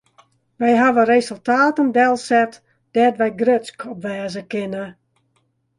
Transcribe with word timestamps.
Wy 0.59 0.71
hawwe 0.81 1.03
resultaten 1.13 1.89
delset 1.97 2.53
dêr't 2.93 3.19
wy 3.21 3.29
grutsk 3.39 3.79
op 3.91 3.97
wêze 4.03 4.41
kinne. 4.51 4.85